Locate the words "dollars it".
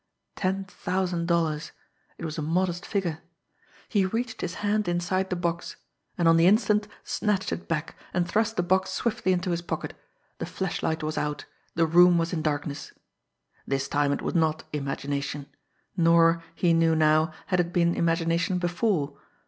1.27-2.25